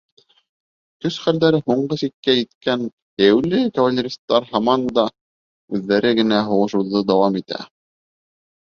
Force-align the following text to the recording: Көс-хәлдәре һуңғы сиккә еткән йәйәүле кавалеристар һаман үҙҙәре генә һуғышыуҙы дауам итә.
Көс-хәлдәре 1.05 1.59
һуңғы 1.67 1.97
сиккә 2.03 2.35
еткән 2.39 2.87
йәйәүле 2.89 3.61
кавалеристар 3.77 4.51
һаман 4.57 4.91
үҙҙәре 5.05 6.17
генә 6.25 6.45
һуғышыуҙы 6.53 7.09
дауам 7.15 7.43
итә. 7.47 7.65